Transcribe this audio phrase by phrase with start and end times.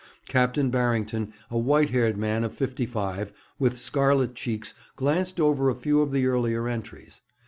[0.27, 5.75] Captain Barrington, a white haired man of fifty five, with scarlet cheeks, glanced over a
[5.75, 7.21] few of the earlier entries.